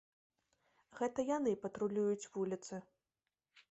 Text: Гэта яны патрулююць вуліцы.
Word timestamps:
Гэта 1.01 1.27
яны 1.37 1.51
патрулююць 1.67 2.29
вуліцы. 2.35 2.85